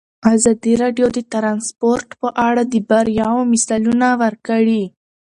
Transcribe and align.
ازادي 0.33 0.73
راډیو 0.83 1.07
د 1.17 1.19
ترانسپورټ 1.33 2.07
په 2.21 2.29
اړه 2.47 2.63
د 2.73 2.75
بریاوو 2.89 3.49
مثالونه 3.53 4.07
ورکړي. 4.23 4.83